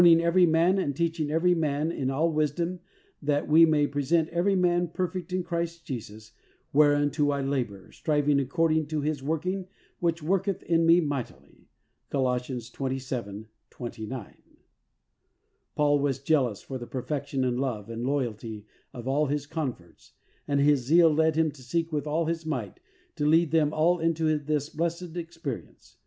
33 0.01 0.13
ing 0.19 0.25
every 0.25 0.45
man 0.47 0.77
and 0.79 0.95
teaching 0.95 1.29
every 1.29 1.53
man 1.53 1.91
in 1.91 2.09
all 2.09 2.31
wisdom 2.31 2.79
that 3.21 3.47
we 3.47 3.67
may 3.67 3.85
present 3.85 4.27
every 4.29 4.55
man 4.55 4.87
perfect 4.87 5.31
in 5.31 5.43
Christ 5.43 5.85
Jesus, 5.85 6.31
whereunto 6.73 7.29
I 7.29 7.41
labor, 7.43 7.91
striving 7.91 8.39
according 8.39 8.87
to 8.87 9.01
his 9.01 9.21
working 9.21 9.67
which 9.99 10.23
worketh 10.23 10.63
in 10.63 10.87
me 10.87 11.01
mightily." 11.01 11.69
(Col. 12.09 12.39
27: 12.39 13.45
29.) 13.69 14.37
Paul 15.75 15.99
was 15.99 16.17
jealous 16.17 16.63
for 16.63 16.79
the 16.79 16.87
perfection 16.87 17.43
in 17.43 17.57
love 17.57 17.87
and 17.87 18.03
loyalty 18.03 18.65
of 18.93 19.07
all 19.07 19.27
his 19.27 19.45
converts, 19.45 20.13
and 20.47 20.59
his 20.59 20.79
zeal 20.81 21.13
led 21.13 21.35
him 21.35 21.51
to 21.51 21.61
seek 21.61 21.91
with 21.91 22.07
all 22.07 22.25
his 22.25 22.43
might 22.43 22.79
to 23.17 23.27
lead 23.27 23.51
them 23.51 23.71
all 23.71 23.99
into 23.99 24.39
this 24.39 24.67
blessed 24.69 25.15
experience. 25.15 25.97